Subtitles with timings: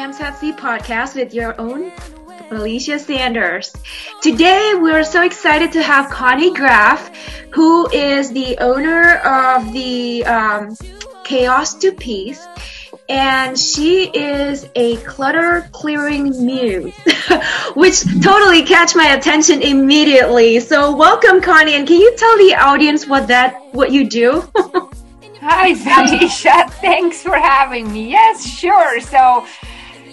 [0.00, 1.92] Camsatsi podcast with your own
[2.50, 3.70] Alicia Sanders.
[4.22, 7.14] Today, we're so excited to have Connie Graf,
[7.50, 10.74] who is the owner of the um,
[11.22, 12.42] Chaos to Peace.
[13.10, 16.94] And she is a clutter clearing muse,
[17.74, 20.60] which totally catch my attention immediately.
[20.60, 24.50] So welcome, Connie, and can you tell the audience what that what you do?
[25.42, 26.68] Hi, Felicia.
[26.82, 28.10] Thanks for having me.
[28.10, 29.00] Yes, sure.
[29.00, 29.46] So,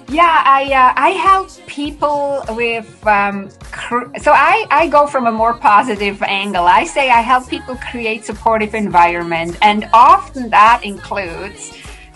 [0.09, 3.05] yeah, I uh, I help people with.
[3.05, 6.65] Um, cr- so I I go from a more positive angle.
[6.65, 11.73] I say I help people create supportive environment, and often that includes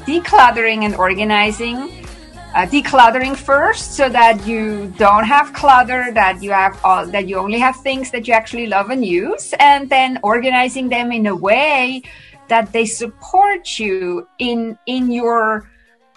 [0.08, 2.06] decluttering and organizing.
[2.54, 7.38] Uh, decluttering first so that you don't have clutter that you have all that you
[7.38, 11.34] only have things that you actually love and use and then organizing them in a
[11.34, 12.02] way
[12.50, 15.72] that they support you in in your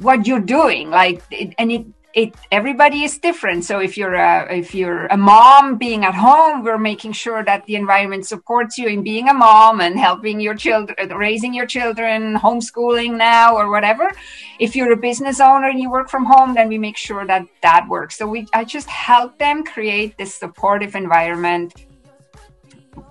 [0.05, 3.65] what you're doing like it, and it it everybody is different.
[3.65, 7.67] So if you're a if you're a mom being at home we're making sure that
[7.67, 12.37] the environment supports you in being a mom and helping your children raising your children
[12.37, 14.13] homeschooling now or whatever.
[14.61, 17.47] If you're a business owner and you work from home then we make sure that
[17.63, 18.17] that works.
[18.17, 21.75] So we i just help them create this supportive environment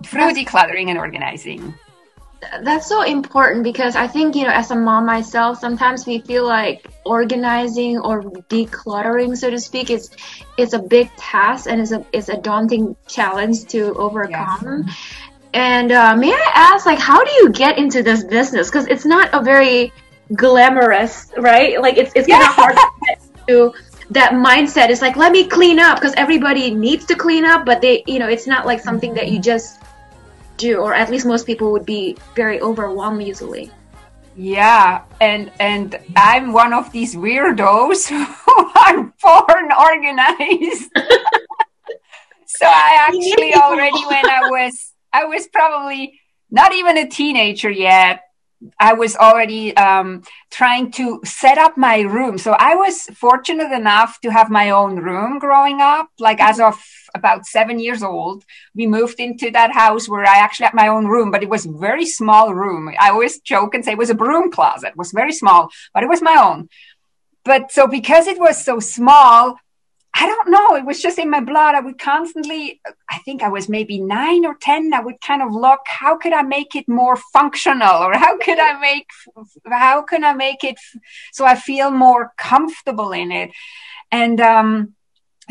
[0.05, 1.73] through decluttering and organizing
[2.63, 6.45] that's so important because I think, you know, as a mom myself, sometimes we feel
[6.45, 10.09] like organizing or decluttering, so to speak, is
[10.57, 14.85] it's a big task and it's a it's a daunting challenge to overcome.
[14.87, 14.95] Yes.
[15.53, 18.69] And uh, may I ask, like, how do you get into this business?
[18.69, 19.93] Because it's not a very
[20.33, 21.79] glamorous, right?
[21.79, 23.73] Like, it's it's kind of hard to get to
[24.09, 24.89] that mindset.
[24.89, 28.19] It's like, let me clean up because everybody needs to clean up, but they, you
[28.19, 29.81] know, it's not like something that you just
[30.57, 33.71] do, or at least most people would be very overwhelmed easily.
[34.35, 40.89] Yeah, and and I'm one of these weirdos who are born organized.
[42.45, 46.19] so I actually already when I was I was probably
[46.49, 48.23] not even a teenager yet
[48.79, 52.37] I was already um, trying to set up my room.
[52.37, 56.09] So I was fortunate enough to have my own room growing up.
[56.19, 56.81] Like as of
[57.15, 58.43] about seven years old,
[58.75, 61.65] we moved into that house where I actually had my own room, but it was
[61.65, 62.93] very small room.
[62.99, 64.89] I always joke and say it was a broom closet.
[64.89, 66.69] It was very small, but it was my own.
[67.45, 69.57] But so because it was so small,
[70.15, 70.75] I don't know.
[70.75, 71.73] It was just in my blood.
[71.73, 72.79] I would constantly,
[73.09, 74.93] I think I was maybe nine or 10.
[74.93, 78.59] I would kind of look, how could I make it more functional or how could
[78.59, 79.07] I make,
[79.65, 80.77] how can I make it
[81.31, 83.51] so I feel more comfortable in it?
[84.11, 84.93] And, um,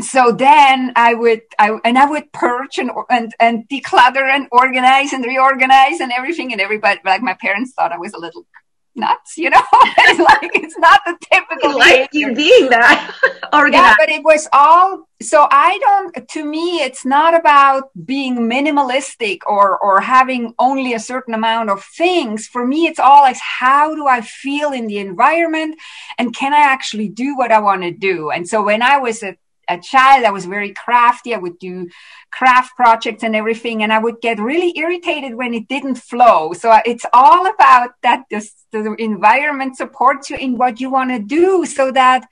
[0.00, 5.12] so then I would, I, and I would purge and, and, and declutter and organize
[5.12, 6.52] and reorganize and everything.
[6.52, 8.46] And everybody, like my parents thought I was a little
[8.94, 9.62] nuts, you know?
[9.72, 13.14] it's like it's not the typical like you being that
[13.52, 13.82] organized.
[13.82, 19.40] Yeah, but it was all so I don't to me it's not about being minimalistic
[19.46, 22.46] or or having only a certain amount of things.
[22.46, 25.78] For me it's all like how do I feel in the environment
[26.18, 28.30] and can I actually do what I want to do?
[28.30, 29.36] And so when I was a
[29.72, 31.34] a child, I was very crafty.
[31.34, 31.88] I would do
[32.30, 36.52] craft projects and everything, and I would get really irritated when it didn't flow.
[36.52, 41.18] So it's all about that this, the environment supports you in what you want to
[41.18, 42.26] do so that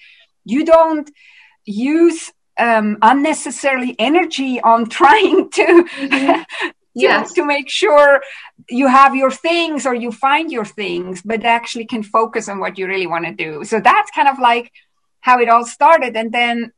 [0.44, 1.10] you don't
[1.64, 5.66] use um, unnecessarily energy on trying to.
[5.66, 6.42] Mm-hmm.
[6.94, 7.32] yes.
[7.34, 8.20] to make sure
[8.68, 12.78] you have your things or you find your things, but actually can focus on what
[12.78, 13.64] you really want to do.
[13.64, 14.72] So that's kind of like
[15.20, 16.16] how it all started.
[16.16, 16.72] And then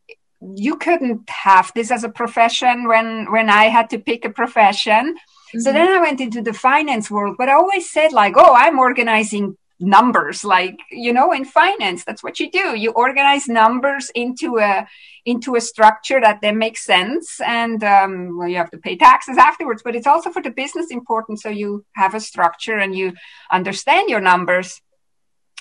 [0.55, 5.15] you couldn't have this as a profession when when I had to pick a profession.
[5.15, 5.61] Mm-hmm.
[5.61, 8.79] So then I went into the finance world, but I always said like, oh, I'm
[8.79, 14.59] organizing numbers like you know in finance that's what you do you organize numbers into
[14.59, 14.87] a
[15.25, 19.37] into a structure that then makes sense and um, well, you have to pay taxes
[19.37, 23.13] afterwards but it's also for the business important so you have a structure and you
[23.51, 24.81] understand your numbers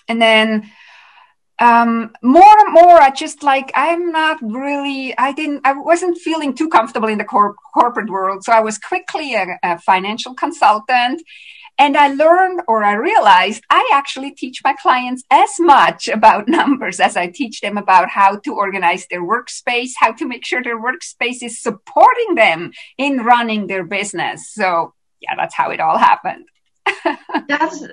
[0.08, 0.70] and then
[1.62, 6.56] um, more and more, I just like, I'm not really, I didn't, I wasn't feeling
[6.56, 8.44] too comfortable in the cor- corporate world.
[8.44, 11.22] So I was quickly a, a financial consultant.
[11.78, 17.00] And I learned or I realized I actually teach my clients as much about numbers
[17.00, 20.82] as I teach them about how to organize their workspace, how to make sure their
[20.82, 24.52] workspace is supporting them in running their business.
[24.52, 26.46] So yeah, that's how it all happened.
[27.48, 27.84] That's,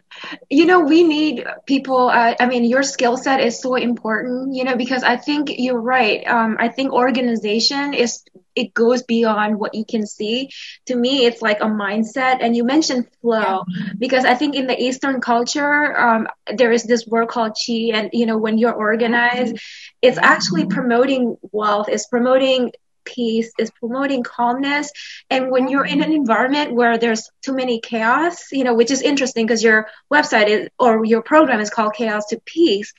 [0.50, 2.08] you know, we need people.
[2.08, 5.80] Uh, I mean, your skill set is so important, you know, because I think you're
[5.80, 6.26] right.
[6.26, 8.24] Um, I think organization is,
[8.54, 10.50] it goes beyond what you can see.
[10.86, 12.38] To me, it's like a mindset.
[12.40, 13.92] And you mentioned flow yeah.
[13.98, 17.90] because I think in the Eastern culture, um, there is this word called chi.
[17.92, 19.64] And, you know, when you're organized, mm-hmm
[20.00, 22.70] it's actually promoting wealth it's promoting
[23.14, 24.90] peace is promoting calmness.
[25.30, 29.02] And when you're in an environment where there's too many chaos you know which is
[29.02, 32.92] interesting because your website is or your program is called chaos to peace.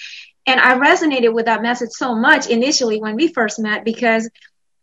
[0.46, 4.30] And i resonated with that message so much initially when we first met because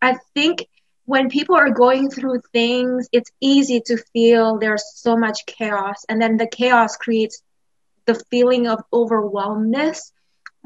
[0.00, 0.67] i think
[1.06, 6.05] when people are going through things it's easy to feel there's so much chaos.
[6.08, 7.43] And then the chaos creates
[8.06, 10.12] the feeling of overwhelmness.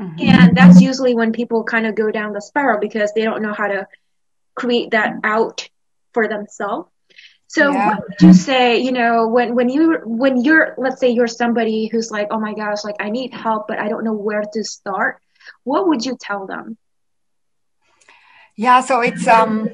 [0.01, 0.31] Mm-hmm.
[0.31, 3.53] and that's usually when people kind of go down the spiral because they don't know
[3.53, 3.87] how to
[4.61, 5.69] create that out
[6.13, 6.89] for themselves.
[7.47, 7.89] So yeah.
[7.89, 11.89] what would you say, you know, when, when you, when you're, let's say you're somebody
[11.89, 14.63] who's like, oh my gosh, like I need help, but I don't know where to
[14.63, 15.21] start.
[15.65, 16.77] What would you tell them?
[18.55, 18.83] Yeah.
[18.83, 19.71] So it's, um,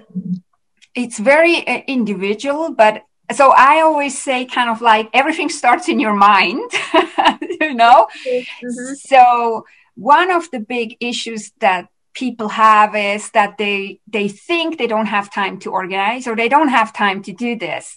[0.95, 3.03] it's very uh, individual, but
[3.35, 6.71] so I always say kind of like everything starts in your mind,
[7.61, 8.07] you know?
[8.27, 8.95] Mm-hmm.
[8.95, 9.67] So
[9.97, 15.07] one of the big issues that people have is that they they think they don't
[15.17, 17.97] have time to organize or they don't have time to do this.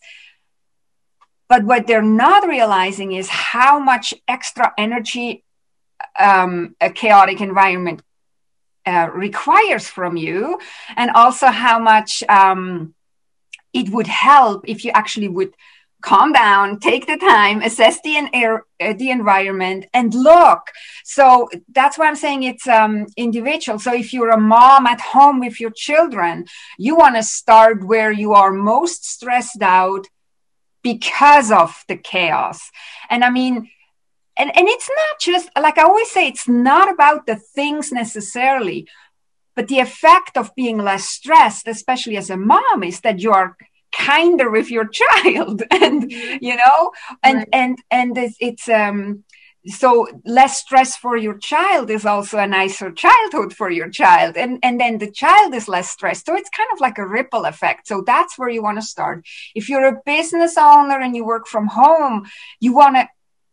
[1.47, 5.43] But what they're not realizing is how much extra energy
[6.19, 8.01] um, a chaotic environment
[8.85, 10.59] uh, requires from you
[10.95, 12.93] and also how much um,
[13.73, 15.53] it would help if you actually would
[16.01, 20.61] calm down, take the time, assess the, air, uh, the environment and look.
[21.03, 23.79] So that's why I'm saying it's um, individual.
[23.79, 26.45] So if you're a mom at home with your children,
[26.77, 30.05] you want to start where you are most stressed out
[30.81, 32.71] because of the chaos.
[33.09, 33.69] And I mean,
[34.37, 38.87] and, and it's not just like I always say, it's not about the things necessarily,
[39.53, 43.57] but the effect of being less stressed, especially as a mom, is that you are
[43.91, 46.37] kinder with your child and mm-hmm.
[46.41, 46.91] you know
[47.23, 47.49] and right.
[47.53, 49.23] and and it's, it's um
[49.67, 54.57] so less stress for your child is also a nicer childhood for your child and
[54.63, 57.87] and then the child is less stressed so it's kind of like a ripple effect
[57.87, 59.25] so that's where you want to start
[59.55, 62.25] if you're a business owner and you work from home
[62.61, 63.07] you want to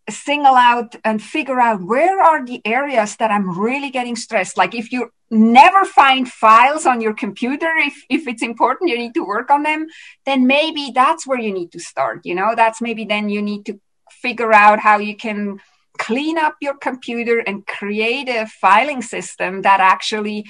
[0.08, 4.56] single out and figure out where are the areas that I'm really getting stressed.
[4.56, 9.14] Like if you never find files on your computer, if, if it's important, you need
[9.14, 9.86] to work on them,
[10.24, 12.20] then maybe that's where you need to start.
[12.24, 13.80] You know, that's maybe then you need to
[14.10, 15.60] figure out how you can
[15.98, 20.44] clean up your computer and create a filing system that actually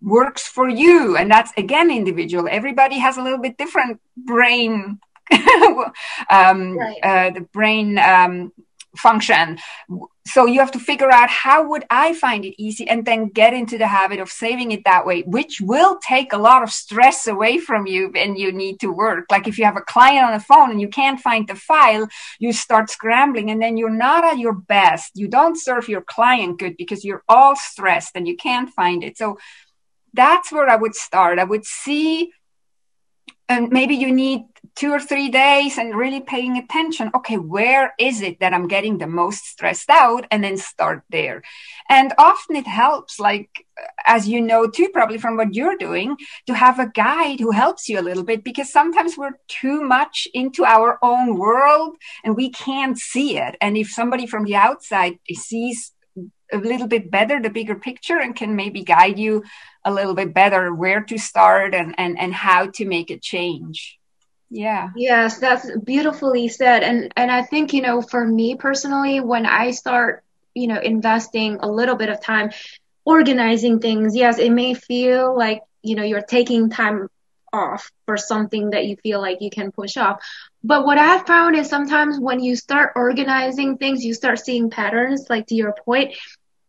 [0.00, 1.16] works for you.
[1.16, 2.48] And that's again individual.
[2.50, 4.98] Everybody has a little bit different brain
[6.30, 6.98] um, right.
[7.02, 8.52] uh, the brain um,
[8.96, 9.58] function.
[10.26, 13.52] So you have to figure out how would i find it easy and then get
[13.52, 17.26] into the habit of saving it that way which will take a lot of stress
[17.26, 19.26] away from you when you need to work.
[19.30, 22.08] Like if you have a client on the phone and you can't find the file
[22.38, 25.12] you start scrambling and then you're not at your best.
[25.14, 29.18] You don't serve your client good because you're all stressed and you can't find it.
[29.18, 29.38] So
[30.12, 31.38] that's where i would start.
[31.38, 32.30] I would see
[33.48, 34.42] and maybe you need
[34.76, 38.98] two or three days and really paying attention okay where is it that i'm getting
[38.98, 40.26] the most stressed out?
[40.30, 41.42] And then start there.
[41.88, 43.48] And often it helps like
[44.06, 46.16] as you know too probably from what you're doing
[46.46, 50.28] to have a guide who helps you a little bit because sometimes we're too much
[50.34, 53.56] into our own world and we can't see it.
[53.60, 55.92] And if somebody from the outside sees
[56.52, 59.42] a little bit better the bigger picture and can maybe guide you
[59.84, 63.98] a little bit better where to start and and, and how to make a change
[64.54, 64.90] yeah.
[64.96, 66.82] Yes that's beautifully said.
[66.82, 70.22] And and i think you know for me personally when i start
[70.54, 72.50] you know investing a little bit of time
[73.04, 77.08] organizing things yes it may feel like you know you're taking time
[77.52, 80.20] off for something that you feel like you can push off.
[80.62, 85.26] But what i've found is sometimes when you start organizing things you start seeing patterns.
[85.28, 86.14] Like to your point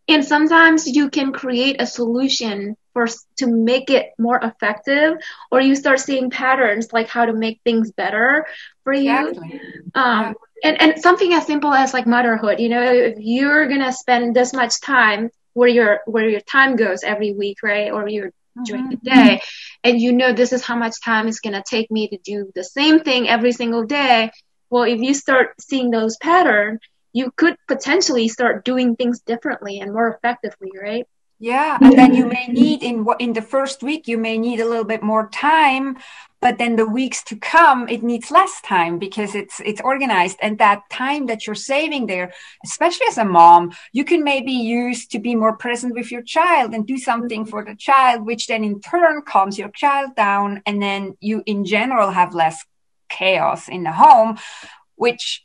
[0.08, 3.08] and sometimes you can create a solution for
[3.38, 5.18] to make it more effective
[5.52, 8.46] or you start seeing patterns like how to make things better
[8.84, 9.62] for you exactly.
[9.96, 14.36] um, and, and something as simple as like motherhood you know if you're gonna spend
[14.36, 18.32] this much time where your where your time goes every week right or you're
[18.64, 19.20] during the mm-hmm.
[19.20, 19.42] day
[19.84, 22.52] and you know this is how much time it's going to take me to do
[22.56, 24.32] the same thing every single day
[24.70, 26.80] well if you start seeing those patterns
[27.16, 31.08] you could potentially start doing things differently and more effectively, right?
[31.40, 34.68] Yeah, and then you may need in in the first week you may need a
[34.68, 35.98] little bit more time,
[36.42, 40.58] but then the weeks to come it needs less time because it's it's organized and
[40.58, 42.34] that time that you're saving there,
[42.66, 46.74] especially as a mom, you can maybe use to be more present with your child
[46.74, 50.82] and do something for the child, which then in turn calms your child down, and
[50.82, 52.66] then you in general have less
[53.10, 54.38] chaos in the home,
[54.96, 55.45] which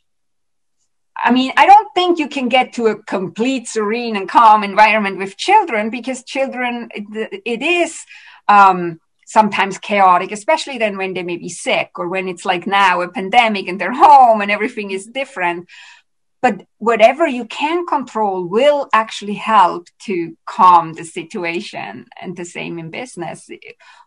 [1.23, 5.19] I mean, I don't think you can get to a complete serene and calm environment
[5.19, 8.05] with children because children, it, it is
[8.49, 13.01] um, sometimes chaotic, especially then when they may be sick or when it's like now
[13.01, 15.69] a pandemic and they're home and everything is different.
[16.43, 22.07] But whatever you can control will actually help to calm the situation.
[22.21, 23.51] And the same in business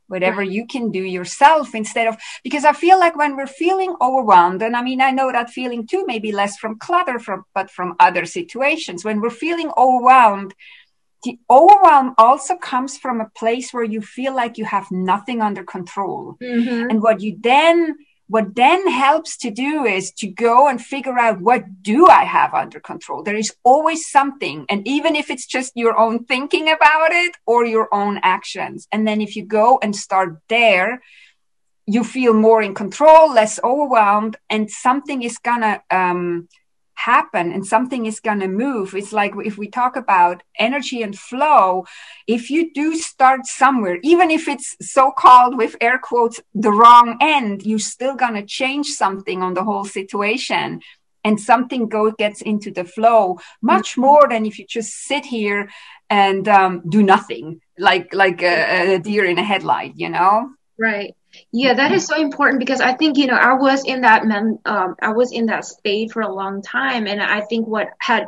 [0.08, 4.62] whatever you can do yourself instead of because i feel like when we're feeling overwhelmed
[4.62, 7.96] and i mean i know that feeling too maybe less from clutter from but from
[8.00, 10.54] other situations when we're feeling overwhelmed
[11.24, 15.64] the overwhelm also comes from a place where you feel like you have nothing under
[15.64, 16.90] control mm-hmm.
[16.90, 17.96] and what you then
[18.34, 22.56] what then helps to do is to go and figure out what do I have
[22.56, 23.22] under control.
[23.22, 24.66] There is always something.
[24.70, 28.88] And even if it's just your own thinking about it or your own actions.
[28.92, 31.04] And then if you go and start there,
[31.86, 36.48] you feel more in control, less overwhelmed, and something is gonna um,
[37.06, 38.96] happen and something is going to move.
[38.96, 41.86] It's like if we talk about energy and flow,
[42.28, 47.18] if you do start somewhere, even if it's so called with air quotes, the wrong
[47.22, 50.82] end, you're still going to change something on the whole situation.
[51.26, 54.02] And something go gets into the flow much mm-hmm.
[54.02, 55.70] more than if you just sit here
[56.10, 60.34] and um, do nothing, like like a, a deer in a headlight, you know?
[60.78, 61.16] Right.
[61.52, 64.60] Yeah, that is so important because I think you know I was in that mem-
[64.66, 68.28] um, I was in that state for a long time, and I think what had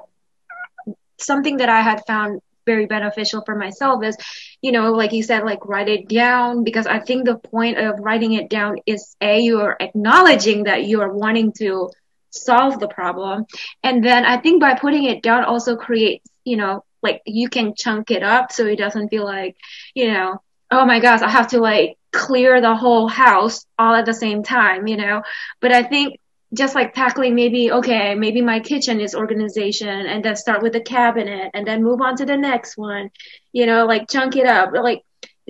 [1.17, 4.17] something that I had found very beneficial for myself is,
[4.61, 7.99] you know, like you said, like write it down because I think the point of
[7.99, 11.89] writing it down is a you are acknowledging that you are wanting to
[12.31, 13.45] solve the problem,
[13.83, 17.75] and then I think by putting it down also creates, you know, like you can
[17.75, 19.55] chunk it up so it doesn't feel like,
[19.93, 24.05] you know, oh my gosh, I have to like clear the whole house all at
[24.05, 25.21] the same time, you know.
[25.59, 26.19] But I think
[26.53, 30.79] just like tackling maybe okay, maybe my kitchen is organization and then start with the
[30.79, 33.09] cabinet and then move on to the next one,
[33.51, 34.71] you know, like chunk it up.
[34.73, 35.03] Like,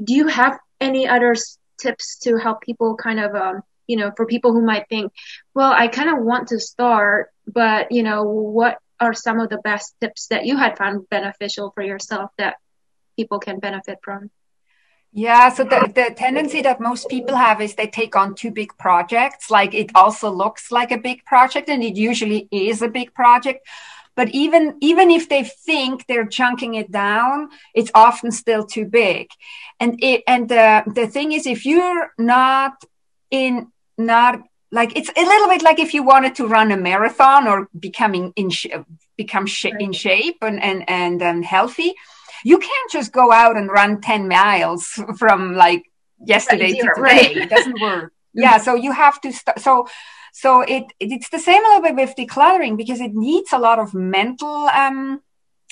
[0.04, 1.36] do you have any other
[1.80, 5.14] tips to help people kind of um you know, for people who might think,
[5.54, 9.58] well, I kind of want to start, but you know, what are some of the
[9.60, 12.56] best tips that you had found beneficial for yourself that
[13.16, 14.32] people can benefit from?
[15.18, 18.78] Yeah, so the, the tendency that most people have is they take on two big
[18.78, 19.50] projects.
[19.50, 23.66] Like it also looks like a big project and it usually is a big project.
[24.18, 29.30] But even, even if they think they're chunking it down, it's often still too big.
[29.80, 32.74] And it, and the, the thing is, if you're not
[33.32, 37.48] in, not like, it's a little bit like if you wanted to run a marathon
[37.48, 38.52] or becoming in,
[39.16, 41.96] become sh- in shape and, and, and, and healthy
[42.46, 44.86] you can't just go out and run 10 miles
[45.18, 45.92] from like
[46.24, 47.02] yesterday to today.
[47.02, 47.38] Right.
[47.38, 48.14] It doesn't work.
[48.34, 48.60] yeah.
[48.60, 49.60] So you have to start.
[49.60, 49.88] So,
[50.32, 53.80] so it, it's the same a little bit with decluttering because it needs a lot
[53.80, 55.22] of mental, um,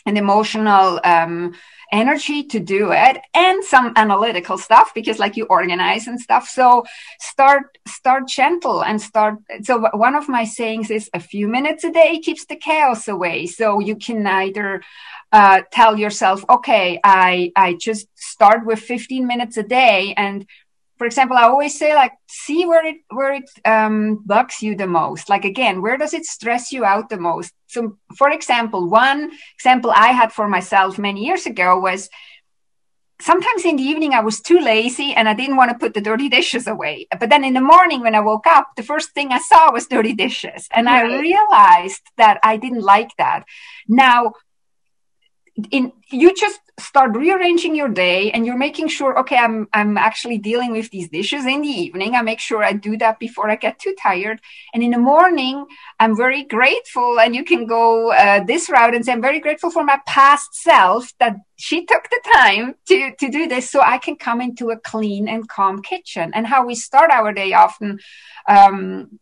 [0.05, 1.53] and emotional um,
[1.91, 6.83] energy to do it and some analytical stuff because like you organize and stuff so
[7.19, 11.91] start start gentle and start so one of my sayings is a few minutes a
[11.91, 14.81] day keeps the chaos away so you can either
[15.33, 20.45] uh, tell yourself okay i i just start with 15 minutes a day and
[20.97, 24.87] for example, I always say like, see where it where it um, bugs you the
[24.87, 25.27] most.
[25.27, 27.51] Like again, where does it stress you out the most?
[27.67, 32.09] So, for example, one example I had for myself many years ago was
[33.19, 35.99] sometimes in the evening I was too lazy and I didn't want to put the
[35.99, 37.07] dirty dishes away.
[37.19, 39.87] But then in the morning when I woke up, the first thing I saw was
[39.87, 41.05] dirty dishes, and right.
[41.05, 43.43] I realized that I didn't like that.
[43.87, 44.33] Now
[45.72, 50.39] in you just start rearranging your day and you're making sure okay i'm i'm actually
[50.39, 52.15] dealing with these dishes in the evening.
[52.15, 54.41] I make sure i do that before i get too tired.
[54.74, 55.65] And in the morning
[56.00, 59.69] i'm very grateful and you can go uh, this route and say i'm very grateful
[59.69, 64.00] for my past self that she took the time to to do this so i
[64.00, 66.31] can come into a clean and calm kitchen.
[66.33, 68.00] And how we start our day often
[68.48, 69.19] um,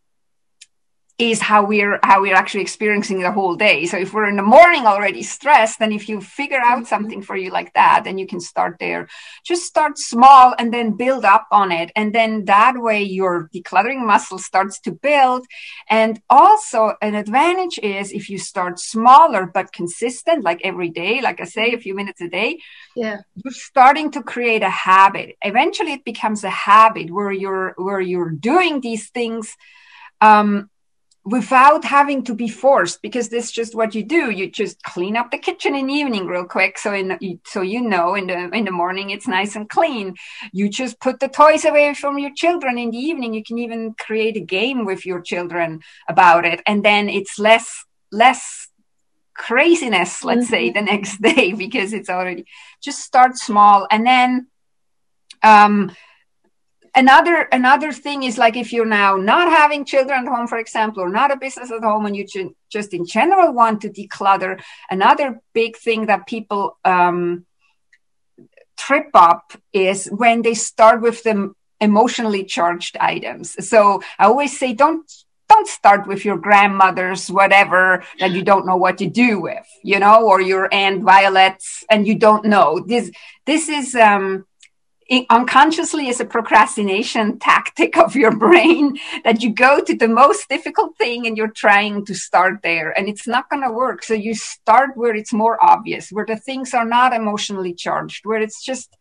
[1.22, 3.86] is how we're how we're actually experiencing the whole day.
[3.86, 6.86] So if we're in the morning already stressed then if you figure out mm-hmm.
[6.86, 9.08] something for you like that then you can start there.
[9.44, 11.92] Just start small and then build up on it.
[11.96, 15.46] And then that way your decluttering muscle starts to build.
[15.90, 21.40] And also an advantage is if you start smaller but consistent like every day like
[21.40, 22.58] i say a few minutes a day
[22.96, 23.18] yeah.
[23.36, 25.38] you're starting to create a habit.
[25.42, 29.56] Eventually it becomes a habit where you're where you're doing these things
[30.22, 30.70] um,
[31.24, 34.32] without having to be forced because this is just what you do.
[34.32, 36.80] You just clean up the kitchen in the evening real quick.
[36.80, 40.16] So in so you know in the in the morning it's nice and clean.
[40.52, 43.34] You just put the toys away from your children in the evening.
[43.34, 46.62] You can even create a game with your children about it.
[46.66, 48.68] And then it's less less
[49.36, 50.50] craziness, let's mm-hmm.
[50.50, 52.46] say, the next day because it's already
[52.82, 53.88] just start small.
[53.92, 54.48] And then
[55.44, 55.92] um,
[56.96, 61.02] another another thing is like if you're now not having children at home for example
[61.04, 62.26] or not a business at home and you
[62.70, 67.46] just in general want to declutter another big thing that people um,
[68.78, 73.68] trip up is when they start with the emotionally charged items.
[73.68, 75.10] So i always say don't
[75.50, 80.00] don't start with your grandmother's whatever that you don't know what to do with you
[80.00, 82.80] know or your aunt violet's and you don't know.
[82.80, 83.12] This
[83.46, 84.46] this is um
[85.30, 90.98] unconsciously is a procrastination tactic of your brain that you go to the most difficult
[90.98, 94.04] thing and you're trying to start there and it's not going to work.
[94.04, 98.40] So you start where it's more obvious, where the things are not emotionally charged, where
[98.40, 98.96] it's just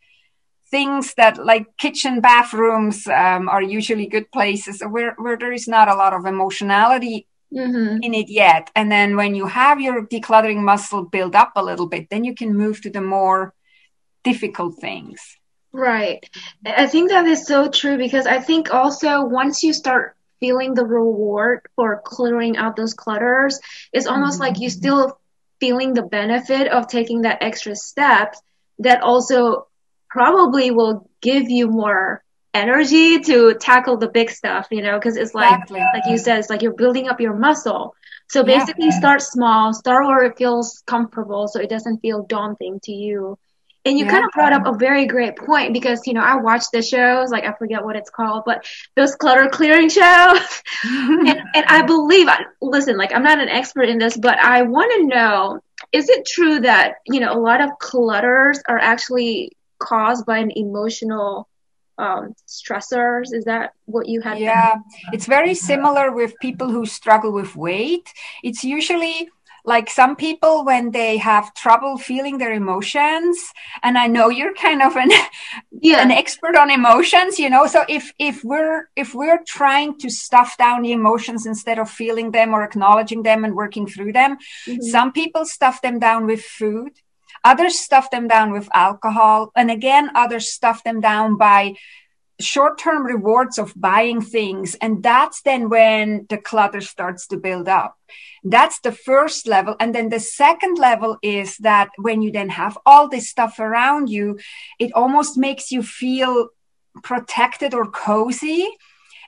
[0.70, 5.88] things that like kitchen bathrooms um, are usually good places where, where there is not
[5.88, 8.04] a lot of emotionality Mm-hmm.
[8.04, 8.70] in it yet.
[8.76, 12.32] And then when you have your decluttering muscle build up a little bit, then you
[12.32, 13.54] can move to the more
[14.22, 15.36] difficult things.
[15.72, 16.28] Right.
[16.66, 20.84] I think that is so true because I think also once you start feeling the
[20.84, 23.60] reward for clearing out those clutters,
[23.92, 24.54] it's almost mm-hmm.
[24.54, 25.18] like you're still
[25.60, 28.34] feeling the benefit of taking that extra step
[28.78, 29.68] that also
[30.08, 35.34] probably will give you more energy to tackle the big stuff, you know, because it's
[35.34, 35.80] like exactly.
[35.80, 37.94] like you said, it's like you're building up your muscle.
[38.28, 38.98] So basically yeah.
[38.98, 43.38] start small, start where it feels comfortable so it doesn't feel daunting to you.
[43.84, 44.10] And you yeah.
[44.10, 47.30] kind of brought up a very great point because, you know, I watch the shows,
[47.30, 50.62] like I forget what it's called, but those clutter clearing shows.
[50.84, 52.28] and, and I believe,
[52.60, 55.60] listen, like I'm not an expert in this, but I want to know,
[55.92, 60.50] is it true that, you know, a lot of clutters are actually caused by an
[60.54, 61.48] emotional
[61.96, 63.32] um, stressors?
[63.32, 64.38] Is that what you had?
[64.38, 64.76] Yeah,
[65.12, 68.12] it's very similar with people who struggle with weight.
[68.42, 69.28] It's usually
[69.64, 74.82] like some people when they have trouble feeling their emotions and i know you're kind
[74.82, 75.10] of an
[75.70, 76.02] yeah.
[76.02, 80.56] an expert on emotions you know so if if we're if we're trying to stuff
[80.56, 84.80] down the emotions instead of feeling them or acknowledging them and working through them mm-hmm.
[84.82, 86.92] some people stuff them down with food
[87.44, 91.74] others stuff them down with alcohol and again others stuff them down by
[92.40, 97.96] short-term rewards of buying things and that's then when the clutter starts to build up.
[98.42, 102.78] That's the first level and then the second level is that when you then have
[102.86, 104.38] all this stuff around you
[104.78, 106.48] it almost makes you feel
[107.02, 108.68] protected or cozy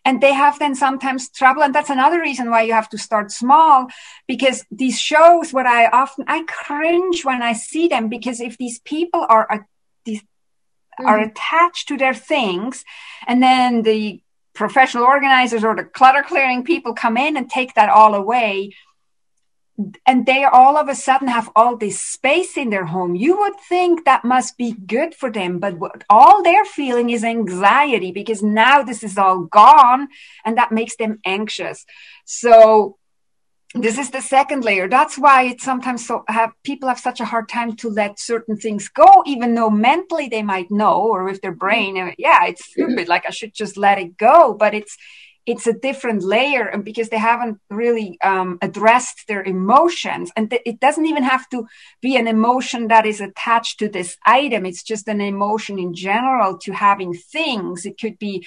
[0.04, 3.30] and they have then sometimes trouble and that's another reason why you have to start
[3.30, 3.86] small
[4.26, 8.80] because these shows what i often i cringe when i see them because if these
[8.80, 9.66] people are
[10.98, 11.06] mm-hmm.
[11.06, 12.84] are attached to their things
[13.26, 14.22] and then the
[14.54, 18.74] professional organizers or the clutter clearing people come in and take that all away.
[20.06, 23.14] And they all of a sudden have all this space in their home.
[23.14, 27.24] You would think that must be good for them but what all they're feeling is
[27.24, 30.08] anxiety because now this is all gone
[30.44, 31.86] and that makes them anxious.
[32.26, 32.98] So
[33.74, 34.88] this is the second layer.
[34.88, 38.56] That's why it's sometimes so have people have such a hard time to let certain
[38.56, 42.66] things go even though mentally they might know or with their brain uh, yeah it's
[42.66, 44.54] stupid like i should just let it go.
[44.54, 44.96] But it's
[45.44, 50.62] it's a different layer and because they haven't really um, addressed their emotions and th-
[50.64, 51.66] it doesn't even have to
[52.00, 56.56] be an emotion that is attached to this item it's just an emotion in general
[56.56, 58.46] to having things it could be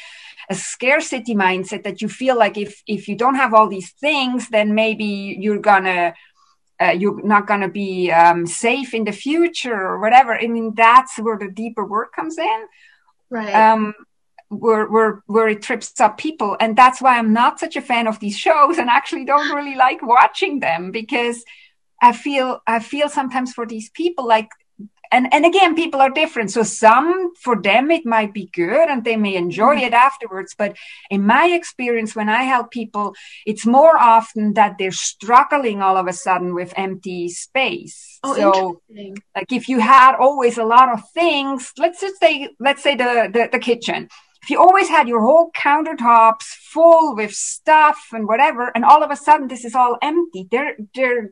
[0.49, 4.49] a scarcity mindset that you feel like if if you don't have all these things
[4.49, 6.13] then maybe you're gonna
[6.81, 10.38] uh, you're not going to be um, safe in the future or whatever.
[10.38, 12.65] I mean, that's where the deeper work comes in.
[13.29, 13.53] Right.
[13.53, 13.93] Um,
[14.49, 16.58] where where where it trips up people.
[16.60, 19.75] And that's why i'm not such a fan of these shows and actually don't really
[19.75, 21.43] like watching them because
[22.01, 24.49] i feel i feel sometimes for these people like
[25.12, 26.51] and and again people are different.
[26.51, 29.86] So some for them it might be good and they may enjoy mm-hmm.
[29.86, 30.55] it afterwards.
[30.58, 30.75] But
[31.10, 36.08] in my experience when i help people it's more often that they're struggling all of
[36.08, 38.19] a sudden with empty space.
[38.23, 38.81] Oh, so
[39.36, 43.29] like if you had always a lot of things let's just say let's say the,
[43.31, 44.10] the, the kitchen
[44.49, 49.15] you always had your whole countertops full with stuff and whatever, and all of a
[49.15, 51.31] sudden this is all empty, they're, they're,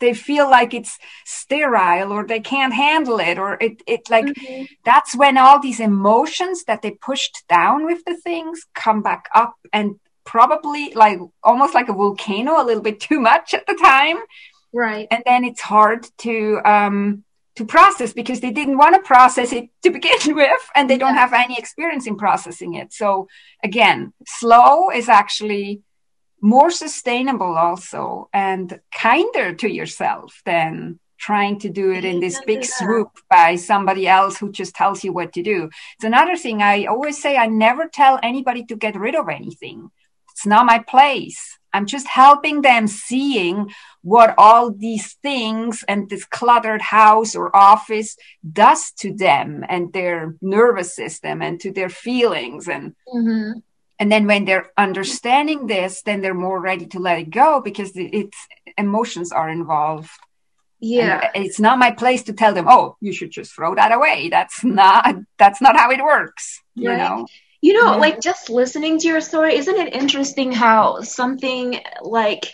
[0.00, 4.64] they feel like it's sterile or they can't handle it or it, it like mm-hmm.
[4.84, 9.54] that's when all these emotions that they pushed down with the things come back up
[9.72, 14.18] and probably like almost like a volcano a little bit too much at the time
[14.72, 17.24] right and then it's hard to um
[17.58, 21.14] to process because they didn't want to process it to begin with and they don't
[21.14, 23.28] have any experience in processing it so
[23.62, 25.82] again slow is actually
[26.40, 32.64] more sustainable also and kinder to yourself than trying to do it in this big
[32.64, 35.68] swoop by somebody else who just tells you what to do.
[35.96, 39.90] It's another thing I always say I never tell anybody to get rid of anything.
[40.30, 41.57] It's not my place.
[41.72, 43.70] I'm just helping them seeing
[44.02, 48.16] what all these things and this cluttered house or office
[48.50, 52.68] does to them and their nervous system and to their feelings.
[52.68, 53.58] And mm-hmm.
[53.98, 57.92] and then when they're understanding this then they're more ready to let it go because
[57.94, 58.38] it's
[58.76, 60.10] emotions are involved.
[60.80, 61.30] Yeah.
[61.34, 64.28] and it's not my place to tell them oh you should just throw that away.
[64.30, 67.26] That's not that's not how it works you know
[67.60, 72.52] you know, like just listening to your story, isn't it interesting how something like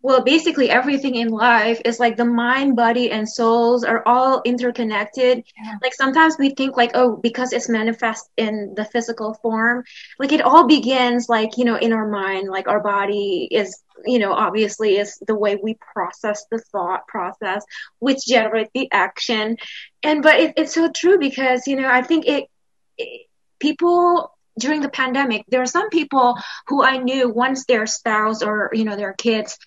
[0.00, 5.44] well, basically everything in life is like the mind, body, and souls are all interconnected.
[5.56, 5.74] Yeah.
[5.82, 9.84] Like sometimes we think like, oh, because it's manifest in the physical form,
[10.18, 14.20] like it all begins like, you know, in our mind, like our body is, you
[14.20, 17.64] know, obviously is the way we process the thought process,
[17.98, 19.56] which generate the action.
[20.04, 22.44] And, but it, it's so true because, you know, I think it,
[22.96, 23.27] it
[23.58, 28.70] people during the pandemic, there are some people who I knew once their spouse or,
[28.72, 29.58] you know, their kids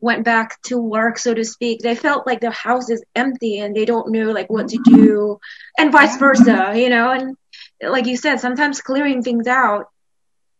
[0.00, 3.74] went back to work, so to speak, they felt like their house is empty and
[3.74, 4.96] they don't know like what to mm-hmm.
[4.96, 5.40] do
[5.76, 7.36] and vice versa, you know, and
[7.82, 9.86] like you said, sometimes clearing things out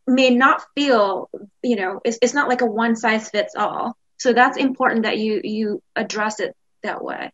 [0.06, 1.30] may not feel,
[1.62, 3.96] you know, it's, it's not like a one size fits all.
[4.18, 7.30] So that's important that you, you address it that way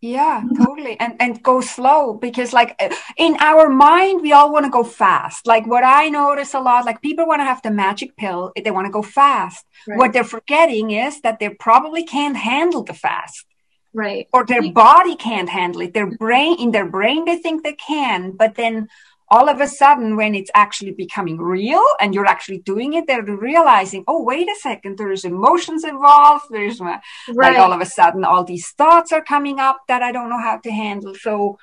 [0.00, 0.98] yeah totally.
[1.00, 2.80] And and go slow because like
[3.16, 5.46] in our mind we all want to go fast.
[5.46, 8.70] Like what i notice a lot like people want to have the magic pill they
[8.70, 9.64] want to go fast.
[9.88, 9.98] Right.
[9.98, 13.46] what they're forgetting is that they probably can't handle the fast.
[13.94, 14.28] Right.
[14.32, 15.94] Or their body can't handle it.
[15.94, 18.88] Their brain in their brain they think they can but then
[19.28, 23.22] all of a sudden when it's actually becoming real and you're actually doing it they're
[23.22, 26.44] realizing oh wait a second there's emotions involved.
[26.50, 27.00] There's right.
[27.28, 30.40] like all of a sudden all these thoughts are coming up that i don't know
[30.40, 31.14] how to handle.
[31.14, 31.58] So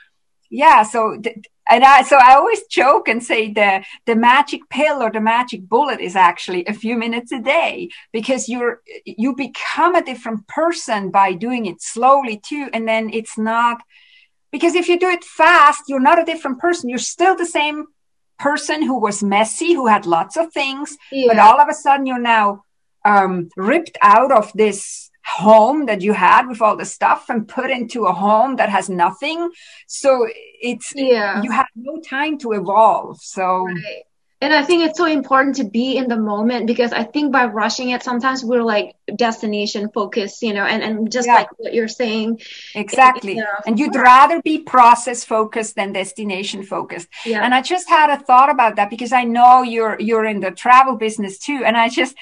[0.50, 1.18] yeah so
[1.70, 5.68] and I, so I always joke and say the the magic pill or the magic
[5.70, 11.10] bullet is actually a few minutes a day because you're you become a different person
[11.10, 13.82] by doing it slowly too, and then it's not
[14.54, 16.88] because if you do it fast, you're not a different person.
[16.88, 17.88] You're still the same
[18.38, 21.28] person who was messy, who had lots of things, yeah.
[21.28, 22.64] but all of a sudden you're now
[23.04, 27.72] um, ripped out of this home that you had with all the stuff and put
[27.72, 29.50] into a home that has nothing.
[29.88, 30.28] So
[30.62, 31.42] it's yeah.
[31.42, 33.18] you have no time to evolve.
[33.22, 34.04] So right
[34.44, 37.46] and I think it's so important to be in the moment because I think by
[37.46, 41.36] rushing it, sometimes we're like destination focused, you know, and, and just yeah.
[41.36, 42.42] like what you're saying.
[42.76, 43.38] Exactly.
[43.38, 47.08] It, and you'd rather be process focused than destination focused.
[47.26, 47.42] Yeah.
[47.42, 50.52] And I just had a thought about that because I know you're, you're in the
[50.52, 51.64] travel business too.
[51.66, 52.14] And I just,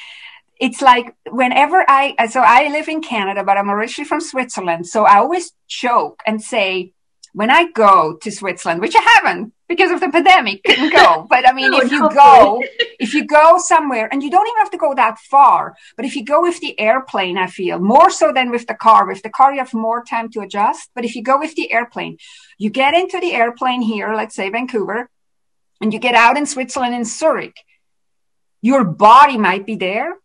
[0.59, 4.85] it's like whenever I, so I live in Canada, but I'm originally from Switzerland.
[4.85, 6.93] So I always joke and say,
[7.33, 11.27] when I go to Switzerland, which I haven't because of the pandemic, couldn't go.
[11.29, 12.61] But I mean, no, if you go,
[12.99, 16.15] if you go somewhere and you don't even have to go that far, but if
[16.15, 19.07] you go with the airplane, I feel more so than with the car.
[19.07, 20.89] With the car, you have more time to adjust.
[20.93, 22.17] But if you go with the airplane,
[22.57, 25.09] you get into the airplane here, let's say Vancouver,
[25.79, 27.55] and you get out in Switzerland in Zurich.
[28.61, 30.15] Your body might be there,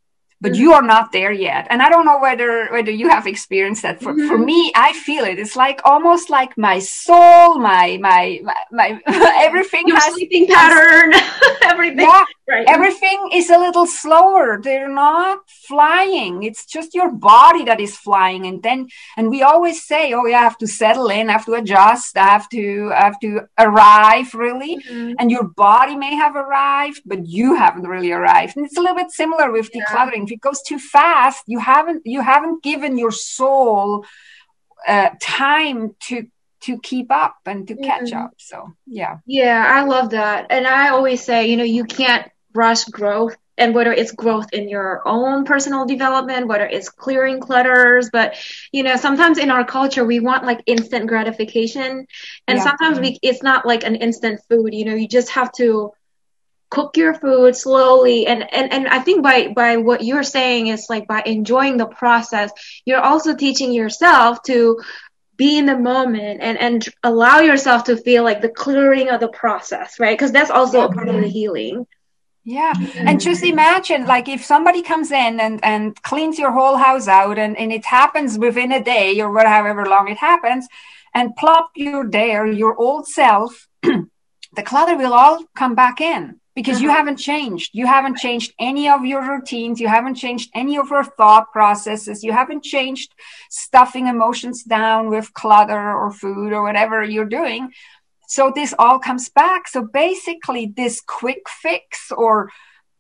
[0.41, 0.61] but mm-hmm.
[0.61, 1.67] you are not there yet.
[1.71, 4.03] And i don't know whether whether you have experienced that.
[4.03, 4.29] For, mm-hmm.
[4.29, 5.39] for me i feel it.
[5.39, 9.01] It's like almost like my soul my my my, my
[9.47, 11.13] everything Your has sleeping pattern
[11.63, 12.01] everything.
[12.01, 12.67] Yeah, right.
[12.69, 14.61] everything is a little slower.
[14.63, 16.43] They're not flying.
[16.43, 18.47] It's just your body that is flying.
[18.47, 21.29] And then and we always say oh yeah i have to settle in.
[21.29, 22.17] I have to adjust.
[22.17, 24.77] I have to I have to arrive really.
[24.77, 25.15] Mm-hmm.
[25.19, 28.57] and your body may have arrived but you haven't really arrived.
[28.57, 29.85] And it's a little bit similar with yeah.
[29.85, 34.05] decluttering if it goes too fast you haven't you haven't given your soul
[34.87, 36.27] uh, time to
[36.61, 37.85] to keep up and to mm-hmm.
[37.85, 41.85] catch up so yeah yeah i love that and i always say you know you
[41.85, 47.41] can't rush growth and whether it's growth in your own personal development whether it's clearing
[47.41, 48.35] clutters but
[48.73, 52.07] you know sometimes in our culture we want like instant gratification
[52.49, 52.65] and yeah.
[52.65, 55.93] sometimes we it's not like an instant food you know you just have to
[56.71, 58.27] cook your food slowly.
[58.27, 61.87] And, and and i think by by what you're saying is like by enjoying the
[61.87, 62.51] process
[62.85, 64.81] you're also teaching yourself to
[65.37, 69.29] be in the moment and and allow yourself to feel like the clearing of the
[69.29, 70.17] process right?
[70.17, 71.87] Because that's also a part of the healing.
[72.45, 72.75] Yeah.
[72.95, 77.39] And just imagine like if somebody comes in and, and cleans your whole house out
[77.39, 80.69] and, and it happens within a day or whatever long it happens
[81.13, 86.81] and plop you're there, your old self, the clutter will all come back in because
[86.81, 87.71] you haven't changed.
[87.75, 89.79] You haven't changed any of your routines.
[89.79, 92.25] You haven't changed any of your thought processes.
[92.25, 93.15] You haven't changed
[93.51, 97.73] stuffing emotions down with clutter or food or whatever you're doing.
[98.27, 99.69] So this all comes back.
[99.69, 102.51] So basically, this quick fix or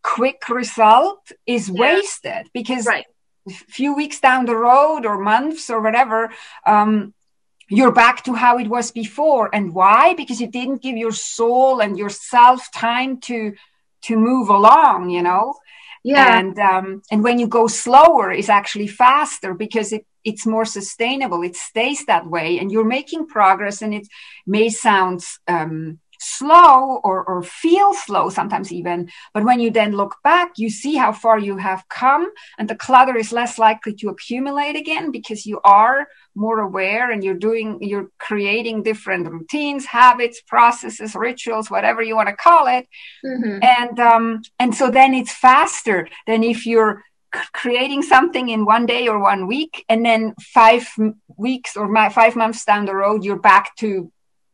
[0.02, 1.80] quick result is yeah.
[1.80, 3.06] wasted because right.
[3.48, 6.30] a few weeks down the road or months or whatever,
[6.66, 7.14] um,
[7.68, 9.54] you're back to how it was before.
[9.54, 10.14] And why?
[10.14, 13.54] Because you didn't give your soul and yourself time to
[14.02, 15.54] to move along, you know?
[16.04, 16.38] Yeah.
[16.38, 21.42] And um, and when you go slower, it's actually faster because it it's more sustainable.
[21.42, 23.82] It stays that way, and you're making progress.
[23.82, 24.06] And it
[24.46, 30.16] may sound um, slow or, or feel slow sometimes even but when you then look
[30.22, 34.08] back you see how far you have come and the clutter is less likely to
[34.08, 40.40] accumulate again because you are more aware and you're doing you're creating different routines habits
[40.42, 42.86] processes rituals whatever you want to call it
[43.24, 43.58] mm-hmm.
[43.62, 47.02] and um and so then it's faster than if you're
[47.52, 50.88] creating something in one day or one week and then five
[51.36, 54.10] weeks or five months down the road you're back to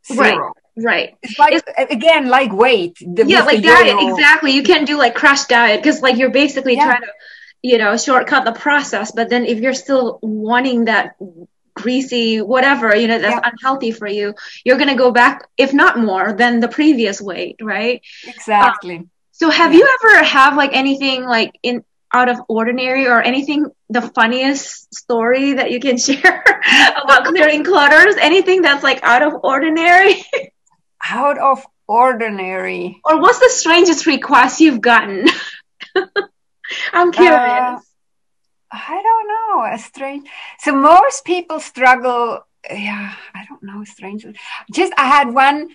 [0.06, 0.52] zero right.
[0.76, 1.16] Right.
[1.22, 2.96] It's like it's, again, like weight.
[3.00, 3.96] The, yeah, like diet.
[4.00, 4.52] Exactly.
[4.52, 6.86] You can't do like crash diet because like you're basically yeah.
[6.86, 7.12] trying to,
[7.62, 9.12] you know, shortcut the process.
[9.12, 11.16] But then if you're still wanting that
[11.74, 13.50] greasy whatever, you know, that's yeah.
[13.52, 18.02] unhealthy for you, you're gonna go back, if not more, than the previous weight, right?
[18.26, 18.96] Exactly.
[18.96, 19.80] Um, so have yeah.
[19.80, 25.54] you ever have like anything like in out of ordinary or anything the funniest story
[25.54, 26.44] that you can share
[27.02, 30.24] about clearing clutters anything that's like out of ordinary
[31.08, 33.00] out of ordinary.
[33.04, 35.26] Or what's the strangest request you've gotten?
[36.92, 37.32] I'm curious.
[37.32, 37.80] Uh,
[38.70, 39.74] I don't know.
[39.74, 40.28] A strange.
[40.60, 42.46] So most people struggle.
[42.70, 43.84] Yeah, I don't know.
[43.84, 44.24] Strange.
[44.72, 45.68] Just I had one.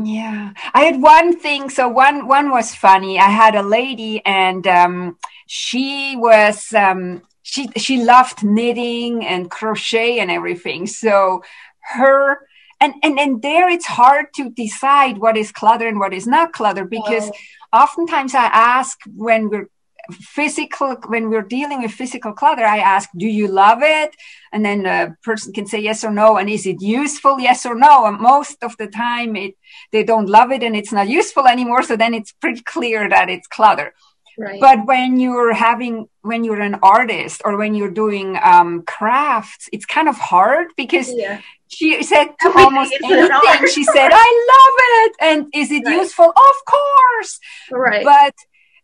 [0.00, 1.70] Yeah, I had one thing.
[1.70, 3.18] So one one was funny.
[3.18, 10.20] I had a lady, and um, she was um, she she loved knitting and crochet
[10.20, 10.86] and everything.
[10.86, 11.42] So
[11.80, 12.38] her
[12.80, 16.52] and and and there it's hard to decide what is clutter and what is not
[16.52, 17.30] clutter because
[17.72, 19.68] oftentimes i ask when we're
[20.12, 24.14] physical when we're dealing with physical clutter i ask do you love it?
[24.52, 27.38] And then a person can say yes or no and is it useful?
[27.38, 28.06] Yes or no.
[28.06, 29.54] And most of the time it
[29.92, 31.82] they don't love it and it's not useful anymore.
[31.82, 33.92] So then it's pretty clear that it's clutter
[34.38, 34.60] Right.
[34.60, 39.84] But when you're having, when you're an artist or when you're doing um, crafts, it's
[39.84, 41.40] kind of hard because yeah.
[41.66, 43.68] she said to almost anything.
[43.68, 45.96] She said, "I love it," and is it right.
[45.96, 46.26] useful?
[46.26, 47.40] Of course.
[47.72, 48.04] Right.
[48.04, 48.34] But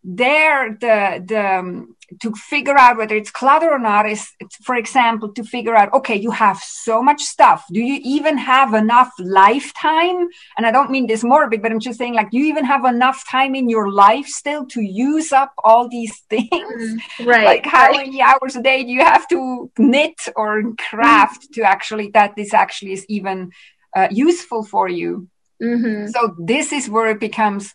[0.02, 4.30] there, the the um, to figure out whether it's clutter or not is,
[4.62, 7.64] for example, to figure out, okay, you have so much stuff.
[7.72, 10.28] Do you even have enough lifetime?
[10.56, 12.84] And I don't mean this morbid, but I'm just saying, like, do you even have
[12.84, 16.50] enough time in your life still to use up all these things?
[16.50, 17.28] Mm-hmm.
[17.28, 17.44] Right.
[17.44, 18.06] Like, how right.
[18.06, 21.60] many hours a day do you have to knit or craft mm-hmm.
[21.60, 23.50] to actually, that this actually is even
[23.96, 25.28] uh, useful for you?
[25.62, 26.08] Mm-hmm.
[26.08, 27.72] So this is where it becomes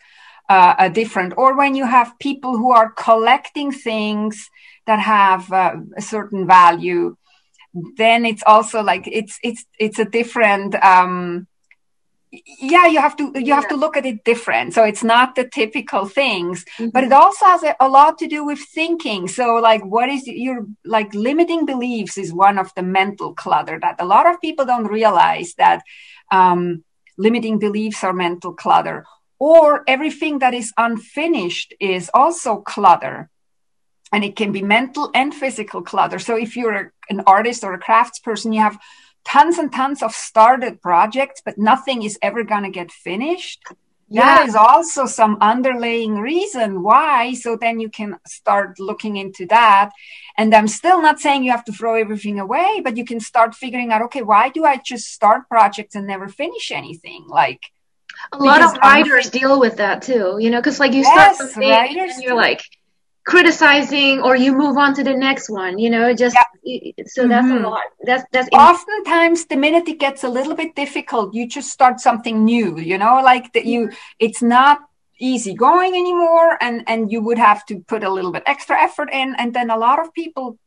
[0.49, 4.49] uh, a different or when you have people who are collecting things
[4.87, 7.15] that have uh, a certain value
[7.97, 11.47] then it's also like it's it's it's a different um
[12.31, 14.73] yeah you have to you have to look at it different.
[14.73, 16.89] So it's not the typical things mm-hmm.
[16.89, 19.27] but it also has a, a, lot to do with thinking.
[19.27, 23.95] So like what is your like limiting beliefs is one of the mental clutter that
[23.99, 25.81] a lot of people don't realize that
[26.31, 26.83] um
[27.17, 29.05] limiting beliefs are mental clutter
[29.39, 33.29] or everything that is unfinished is also clutter.
[34.11, 36.19] And it can be mental and physical clutter.
[36.19, 38.77] So if you're an artist or a craftsperson you have
[39.25, 43.63] tons and tons of started projects but nothing is ever going to get finished.
[44.11, 44.37] Yeah.
[44.37, 49.91] that is also some underlying reason why so then you can start looking into that.
[50.35, 53.53] And i'm still not saying you have to throw everything away but you can start
[53.53, 57.25] figuring out okay why do i just start projects and never finish anything?
[57.27, 57.71] Like
[58.31, 61.49] a lot of writers deal with that too you know because like you yes, start
[61.51, 62.61] something and you're like
[63.25, 66.91] criticizing or you move on to the next one you know just yeah.
[67.05, 67.63] so that's mm-hmm.
[67.63, 71.69] a lot that's that's oftentimes the minute it gets a little bit difficult you just
[71.69, 74.79] start something new you know like that you it's not
[75.19, 79.09] easy going anymore and and you would have to put a little bit extra effort
[79.11, 80.57] in and then a lot of people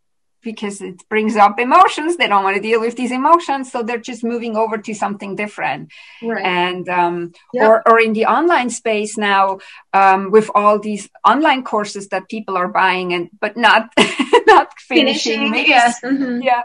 [0.43, 2.17] because it brings up emotions.
[2.17, 5.37] They don't want to deal with these emotions, so they're just moving over to something
[5.37, 5.91] different.
[6.23, 6.45] Right.
[6.45, 7.69] And um, yep.
[7.69, 9.59] or or in the online space now,
[9.93, 13.93] um, with all these online courses that people are buying and but not
[14.47, 15.53] not finishing.
[15.53, 16.01] finishing yes.
[16.01, 16.43] Mm-hmm.
[16.43, 16.63] Yeah.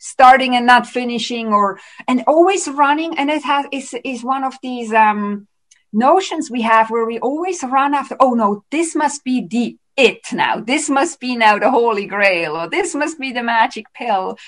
[0.00, 4.54] Starting and not finishing, or and always running, and it has is is one of
[4.62, 5.48] these um
[5.92, 10.20] notions we have where we always run after, oh no, this must be the it
[10.32, 10.60] now.
[10.60, 14.38] This must be now the holy grail or this must be the magic pill.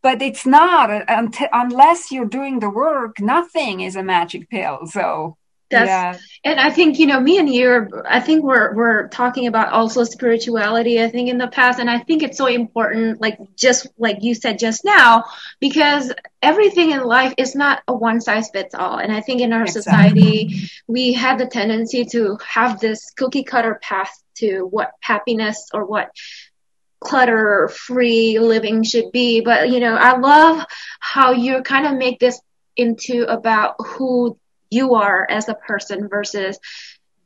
[0.00, 4.86] But it's not until, unless you're doing the work, nothing is a magic pill.
[4.86, 5.36] So
[5.70, 6.16] that's, yeah.
[6.44, 10.04] and I think, you know, me and you, I think we're, we're talking about also
[10.04, 11.78] spirituality, I think in the past.
[11.78, 15.24] And I think it's so important, like just like you said just now,
[15.60, 18.98] because everything in life is not a one size fits all.
[18.98, 19.82] And I think in our exactly.
[19.82, 25.84] society, we have the tendency to have this cookie cutter path to what happiness or
[25.84, 26.10] what
[27.00, 29.40] clutter free living should be.
[29.40, 30.64] But, you know, I love
[30.98, 32.40] how you kind of make this
[32.76, 34.38] into about who
[34.70, 36.58] you are as a person versus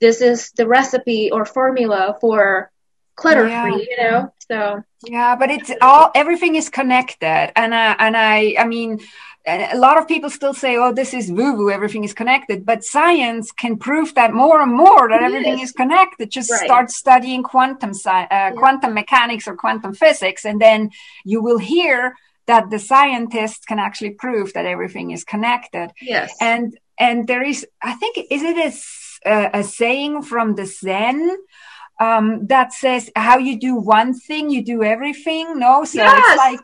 [0.00, 2.70] this is the recipe or formula for
[3.14, 3.76] clutter free yeah.
[3.76, 4.32] you know?
[4.50, 7.52] So yeah but it's all everything is connected.
[7.56, 9.00] And I, and i i mean
[9.44, 12.64] a lot of people still say oh this is woo woo everything is connected.
[12.64, 16.30] But science can prove that more and more that everything is connected.
[16.30, 16.64] Just right.
[16.64, 18.50] start studying quantum uh, yeah.
[18.52, 20.90] quantum mechanics or quantum physics and then
[21.24, 22.14] you will hear
[22.46, 25.90] that the scientists can actually prove that everything is connected.
[26.00, 26.34] Yes.
[26.40, 28.74] And and there is i think is it
[29.24, 31.36] a, a saying from the zen
[32.00, 36.24] um, that says how you do one thing you do everything no so yes.
[36.28, 36.60] it's like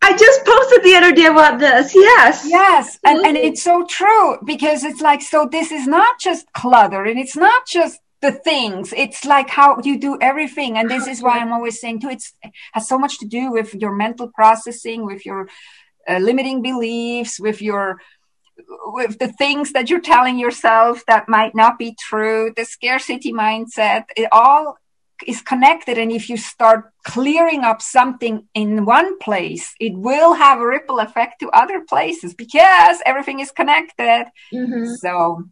[0.00, 1.94] I just posted the other day about this.
[1.94, 2.46] Yes.
[2.48, 2.98] Yes.
[3.04, 7.18] And, and it's so true because it's like, so this is not just clutter and
[7.18, 8.92] it's not just the things.
[8.96, 10.78] It's like how you do everything.
[10.78, 12.22] And this is why I'm always saying too, it
[12.72, 15.48] has so much to do with your mental processing, with your
[16.08, 18.00] uh, limiting beliefs, with your
[18.86, 24.04] with the things that you're telling yourself that might not be true, the scarcity mindset,
[24.16, 24.78] it all
[25.26, 25.98] is connected.
[25.98, 31.00] And if you start clearing up something in one place, it will have a ripple
[31.00, 34.26] effect to other places because everything is connected.
[34.52, 34.94] Mm-hmm.
[34.94, 35.44] So,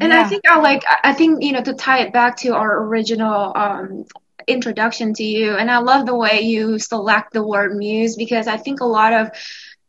[0.00, 0.22] and yeah.
[0.22, 3.52] I think I like, I think, you know, to tie it back to our original,
[3.56, 4.04] um,
[4.46, 8.56] introduction to you and i love the way you select the word muse because i
[8.56, 9.28] think a lot of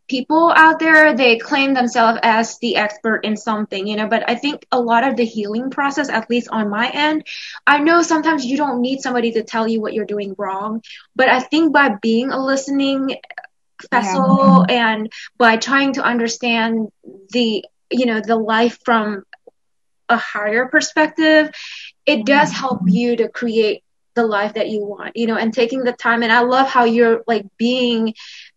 [0.08, 4.36] people out there they claim themselves as the expert in something you know but i
[4.36, 7.26] think a lot of the healing process at least on my end
[7.66, 10.82] i know sometimes you don't need somebody to tell you what you're doing wrong
[11.16, 13.18] but i think by being a listening
[13.92, 14.92] vessel yeah.
[14.92, 16.90] and by trying to understand
[17.32, 19.24] the you know the life from
[20.10, 21.50] a higher perspective
[22.06, 22.60] it does mm-hmm.
[22.60, 23.84] help you to create
[24.16, 26.86] the life that you want you know and taking the time and i love how
[26.86, 28.14] you're like being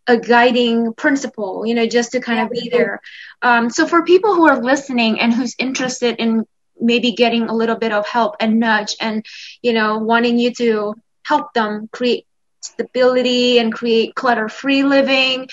[0.07, 3.01] a guiding principle, you know, just to kind of be there.
[3.43, 6.47] Um, so for people who are listening and who's interested in
[6.81, 9.25] maybe getting a little bit of help and nudge and,
[9.63, 12.27] you know, wanting you to help them create
[12.63, 15.49] stability and create clutter free living,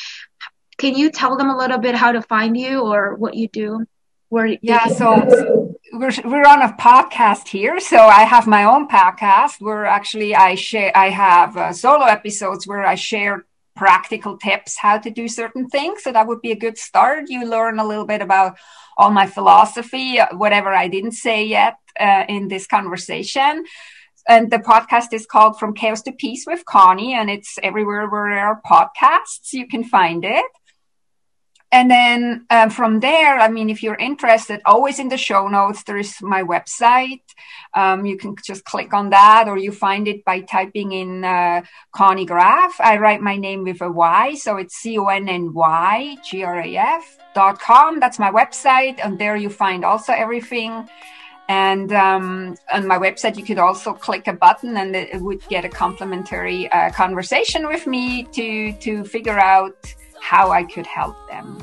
[0.77, 3.86] can you tell them a little bit how to find you or what you do?
[4.29, 9.62] Where yeah, so we're we're on a podcast here, so I have my own podcast
[9.62, 13.45] where actually I share I have uh, solo episodes where I share
[13.77, 16.03] practical tips how to do certain things.
[16.03, 17.25] So that would be a good start.
[17.29, 18.57] You learn a little bit about
[18.97, 23.63] all my philosophy, whatever I didn't say yet uh, in this conversation.
[24.27, 28.29] And the podcast is called From Chaos to Peace with Conny, and it's everywhere where
[28.29, 29.53] there are podcasts.
[29.53, 30.45] You can find it
[31.71, 35.84] and then um, from there, I mean, if you're interested, always in the show notes,
[35.84, 37.23] there is my website.
[37.73, 41.62] Um, you can just click on that, or you find it by typing in uh,
[41.91, 42.80] Conny Graf.
[42.80, 46.43] I write my name with a Y, so it's C O N N Y G
[46.43, 47.99] R A F dot com.
[47.99, 50.88] That's my website, and there you find also everything.
[51.49, 55.63] And um, on my website, you could also click a button, and it would get
[55.65, 59.93] a complimentary uh, conversation with me to to figure out
[60.27, 61.61] how I could help them.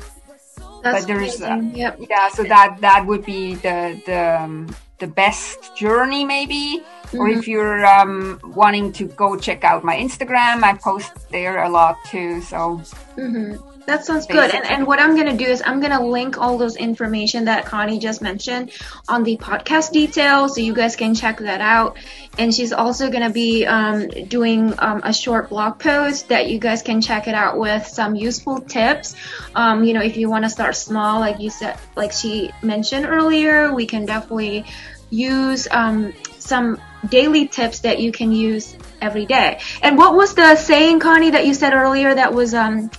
[0.81, 1.99] That's but there's uh, yep.
[2.09, 6.81] yeah, so that that would be the the um, the best journey maybe.
[7.07, 7.17] Mm-hmm.
[7.17, 7.51] Or if mm-hmm.
[7.51, 12.41] you're um, wanting to go check out my Instagram, I post there a lot too.
[12.41, 12.81] So.
[13.17, 13.55] Mm-hmm.
[13.85, 14.53] That sounds good.
[14.53, 17.45] And, and what I'm going to do is I'm going to link all those information
[17.45, 18.71] that Conny just mentioned
[19.07, 21.97] on the podcast details so you guys can check that out.
[22.39, 26.57] And she's also going to be um, doing um, a short blog post that you
[26.57, 29.15] guys can check it out with some useful tips.
[29.53, 33.05] Um, you know, if you want to start small, like you said, like she mentioned
[33.05, 34.65] earlier, we can definitely
[35.11, 39.59] use um, some daily tips that you can use every day.
[39.81, 42.89] And what was the saying, Conny, that you said earlier that was um,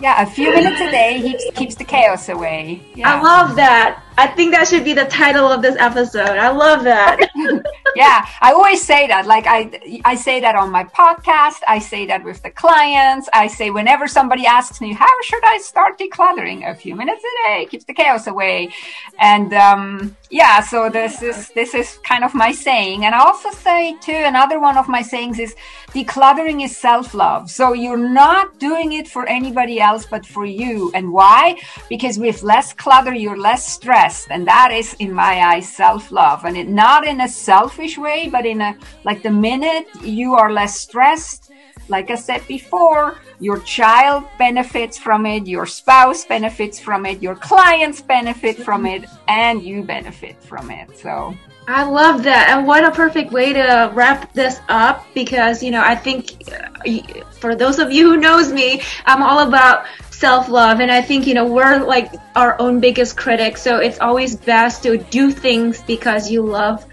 [0.00, 2.82] yeah, a few minutes a day keeps keeps the chaos away.
[2.94, 3.14] Yeah.
[3.14, 4.02] I love that.
[4.18, 6.38] I think that should be the title of this episode.
[6.38, 7.30] I love that.
[7.96, 9.26] yeah, I always say that.
[9.26, 11.60] Like I, I say that on my podcast.
[11.68, 13.28] I say that with the clients.
[13.32, 17.48] I say whenever somebody asks me, "How should I start decluttering?" A few minutes a
[17.48, 18.70] day keeps the chaos away,
[19.18, 20.60] and um, yeah.
[20.60, 23.04] So this is this is kind of my saying.
[23.04, 25.54] And I also say too, another one of my sayings is,
[25.94, 27.50] decluttering is self love.
[27.50, 30.90] So you're not doing it for anybody else, but for you.
[30.94, 31.56] And why?
[31.88, 36.44] Because with less clutter, you're less stressed, and that is, in my eyes, self love.
[36.44, 40.52] And it not in a selfish way, but in a like the minute you are
[40.52, 41.50] less stressed,
[41.88, 47.34] like I said before, your child benefits from it, your spouse benefits from it, your
[47.34, 50.96] clients benefit from it, and you benefit from it.
[50.96, 51.34] So
[51.66, 52.50] I love that.
[52.50, 57.22] And what a perfect way to wrap this up because, you know, I think uh,
[57.32, 61.34] for those of you who knows me, I'm all about self-love and I think, you
[61.34, 63.56] know, we're like our own biggest critic.
[63.56, 66.86] So it's always best to do things because you love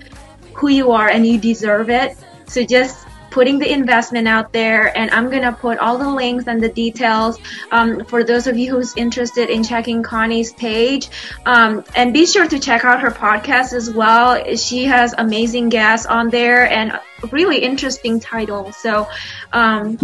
[0.62, 2.16] who you are and you deserve it.
[2.46, 6.46] So just putting the investment out there and I'm going to put all the links
[6.48, 7.40] and the details
[7.72, 11.10] um, for those of you who's interested in checking Conny's page.
[11.46, 14.56] Um, and be sure to check out her podcast as well.
[14.56, 17.00] She has amazing guests on there and
[17.32, 18.78] really interesting titles.
[18.78, 19.08] So,
[19.54, 19.98] um,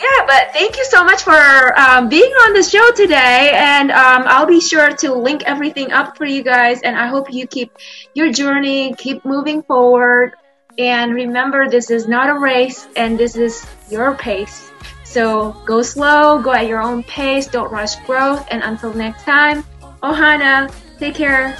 [0.00, 3.52] yeah, but thank you so much for um, being on the show today.
[3.54, 6.80] And um, I'll be sure to link everything up for you guys.
[6.82, 7.76] And I hope you keep
[8.14, 10.34] your journey, keep moving forward.
[10.78, 14.70] And remember, this is not a race and this is your pace.
[15.04, 18.46] So go slow, go at your own pace, don't rush growth.
[18.50, 19.64] And until next time,
[20.02, 21.58] Ohana, take care.